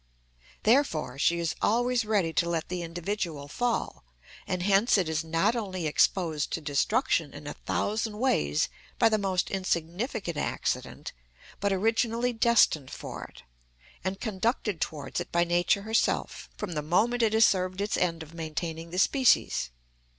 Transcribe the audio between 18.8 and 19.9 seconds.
the species.